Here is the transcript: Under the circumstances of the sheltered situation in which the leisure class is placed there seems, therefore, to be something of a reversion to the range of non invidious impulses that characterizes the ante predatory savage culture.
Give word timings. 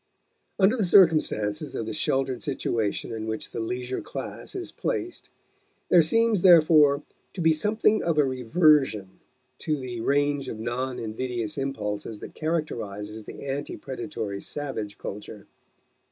Under 0.57 0.75
the 0.75 0.83
circumstances 0.85 1.75
of 1.75 1.85
the 1.85 1.93
sheltered 1.93 2.41
situation 2.41 3.11
in 3.11 3.27
which 3.27 3.51
the 3.51 3.59
leisure 3.59 4.01
class 4.01 4.55
is 4.55 4.71
placed 4.71 5.29
there 5.89 6.01
seems, 6.01 6.41
therefore, 6.41 7.03
to 7.33 7.39
be 7.39 7.53
something 7.53 8.01
of 8.01 8.17
a 8.17 8.23
reversion 8.25 9.19
to 9.59 9.77
the 9.77 10.01
range 10.01 10.49
of 10.49 10.57
non 10.57 10.97
invidious 10.97 11.55
impulses 11.55 12.19
that 12.19 12.33
characterizes 12.33 13.25
the 13.25 13.45
ante 13.45 13.77
predatory 13.77 14.41
savage 14.41 14.97
culture. 14.97 15.45